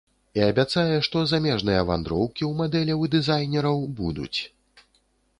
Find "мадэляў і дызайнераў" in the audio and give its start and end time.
2.61-3.77